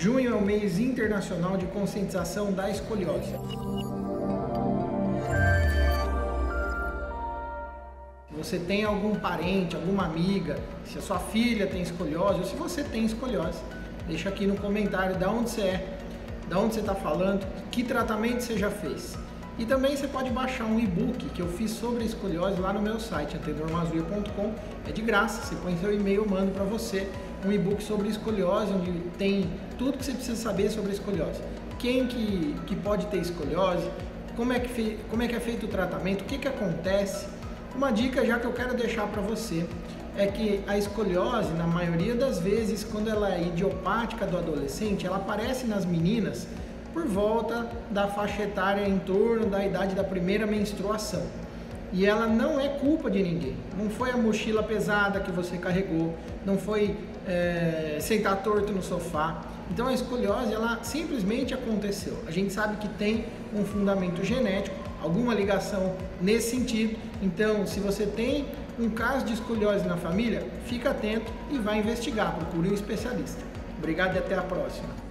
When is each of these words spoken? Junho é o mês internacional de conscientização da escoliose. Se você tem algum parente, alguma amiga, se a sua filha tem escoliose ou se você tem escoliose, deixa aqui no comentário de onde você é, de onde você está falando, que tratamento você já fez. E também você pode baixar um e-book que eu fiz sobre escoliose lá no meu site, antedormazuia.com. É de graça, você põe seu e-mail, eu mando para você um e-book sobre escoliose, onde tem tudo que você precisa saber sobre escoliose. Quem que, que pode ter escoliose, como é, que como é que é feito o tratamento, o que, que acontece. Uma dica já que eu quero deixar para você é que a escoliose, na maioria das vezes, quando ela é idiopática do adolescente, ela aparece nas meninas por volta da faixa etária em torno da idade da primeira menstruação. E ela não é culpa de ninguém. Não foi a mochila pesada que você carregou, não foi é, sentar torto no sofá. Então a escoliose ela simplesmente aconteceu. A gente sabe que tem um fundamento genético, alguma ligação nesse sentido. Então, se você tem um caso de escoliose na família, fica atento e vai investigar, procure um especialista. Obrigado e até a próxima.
Junho 0.00 0.30
é 0.30 0.34
o 0.34 0.40
mês 0.40 0.78
internacional 0.78 1.58
de 1.58 1.66
conscientização 1.66 2.50
da 2.50 2.70
escoliose. 2.70 3.34
Se 8.26 8.34
você 8.34 8.58
tem 8.58 8.82
algum 8.82 9.14
parente, 9.16 9.76
alguma 9.76 10.06
amiga, 10.06 10.58
se 10.86 10.96
a 10.96 11.02
sua 11.02 11.18
filha 11.18 11.66
tem 11.66 11.82
escoliose 11.82 12.38
ou 12.38 12.46
se 12.46 12.56
você 12.56 12.82
tem 12.82 13.04
escoliose, 13.04 13.58
deixa 14.08 14.30
aqui 14.30 14.46
no 14.46 14.56
comentário 14.56 15.18
de 15.18 15.24
onde 15.26 15.50
você 15.50 15.60
é, 15.60 15.98
de 16.48 16.54
onde 16.54 16.76
você 16.76 16.80
está 16.80 16.94
falando, 16.94 17.46
que 17.70 17.84
tratamento 17.84 18.40
você 18.40 18.56
já 18.56 18.70
fez. 18.70 19.18
E 19.58 19.66
também 19.66 19.94
você 19.94 20.08
pode 20.08 20.30
baixar 20.30 20.64
um 20.64 20.80
e-book 20.80 21.28
que 21.28 21.42
eu 21.42 21.48
fiz 21.48 21.72
sobre 21.72 22.04
escoliose 22.04 22.58
lá 22.58 22.72
no 22.72 22.80
meu 22.80 22.98
site, 22.98 23.36
antedormazuia.com. 23.36 24.54
É 24.88 24.92
de 24.92 25.02
graça, 25.02 25.42
você 25.42 25.54
põe 25.56 25.76
seu 25.76 25.92
e-mail, 25.92 26.22
eu 26.22 26.26
mando 26.26 26.52
para 26.52 26.64
você 26.64 27.06
um 27.44 27.52
e-book 27.52 27.82
sobre 27.82 28.08
escoliose, 28.08 28.72
onde 28.72 28.92
tem 29.18 29.50
tudo 29.78 29.98
que 29.98 30.04
você 30.04 30.12
precisa 30.12 30.36
saber 30.36 30.70
sobre 30.70 30.92
escoliose. 30.92 31.40
Quem 31.78 32.06
que, 32.06 32.54
que 32.66 32.76
pode 32.76 33.06
ter 33.06 33.18
escoliose, 33.18 33.88
como 34.36 34.52
é, 34.52 34.60
que 34.60 34.98
como 35.08 35.22
é 35.22 35.28
que 35.28 35.36
é 35.36 35.40
feito 35.40 35.66
o 35.66 35.68
tratamento, 35.68 36.22
o 36.22 36.24
que, 36.24 36.38
que 36.38 36.48
acontece. 36.48 37.26
Uma 37.74 37.90
dica 37.90 38.24
já 38.24 38.38
que 38.38 38.46
eu 38.46 38.52
quero 38.52 38.74
deixar 38.74 39.06
para 39.06 39.22
você 39.22 39.66
é 40.16 40.26
que 40.26 40.62
a 40.66 40.76
escoliose, 40.76 41.52
na 41.52 41.66
maioria 41.66 42.14
das 42.14 42.38
vezes, 42.40 42.84
quando 42.84 43.08
ela 43.08 43.32
é 43.32 43.42
idiopática 43.42 44.26
do 44.26 44.36
adolescente, 44.36 45.06
ela 45.06 45.16
aparece 45.16 45.66
nas 45.66 45.84
meninas 45.84 46.46
por 46.92 47.06
volta 47.06 47.70
da 47.90 48.08
faixa 48.08 48.42
etária 48.42 48.86
em 48.88 48.98
torno 48.98 49.46
da 49.46 49.64
idade 49.64 49.94
da 49.94 50.02
primeira 50.02 50.46
menstruação. 50.46 51.22
E 51.92 52.06
ela 52.06 52.26
não 52.26 52.60
é 52.60 52.68
culpa 52.68 53.10
de 53.10 53.22
ninguém. 53.22 53.56
Não 53.76 53.90
foi 53.90 54.10
a 54.10 54.16
mochila 54.16 54.62
pesada 54.62 55.20
que 55.20 55.30
você 55.32 55.56
carregou, 55.56 56.16
não 56.44 56.56
foi 56.56 56.96
é, 57.26 57.98
sentar 58.00 58.42
torto 58.42 58.72
no 58.72 58.82
sofá. 58.82 59.42
Então 59.70 59.86
a 59.86 59.92
escoliose 59.92 60.52
ela 60.52 60.80
simplesmente 60.82 61.54
aconteceu. 61.54 62.16
A 62.26 62.30
gente 62.30 62.52
sabe 62.52 62.76
que 62.76 62.88
tem 62.88 63.26
um 63.54 63.64
fundamento 63.64 64.24
genético, 64.24 64.76
alguma 65.02 65.34
ligação 65.34 65.96
nesse 66.20 66.50
sentido. 66.50 66.96
Então, 67.22 67.66
se 67.66 67.80
você 67.80 68.06
tem 68.06 68.46
um 68.78 68.90
caso 68.90 69.24
de 69.26 69.34
escoliose 69.34 69.86
na 69.86 69.96
família, 69.96 70.46
fica 70.64 70.90
atento 70.90 71.30
e 71.50 71.58
vai 71.58 71.78
investigar, 71.78 72.34
procure 72.34 72.68
um 72.68 72.74
especialista. 72.74 73.42
Obrigado 73.78 74.16
e 74.16 74.18
até 74.18 74.34
a 74.34 74.42
próxima. 74.42 75.09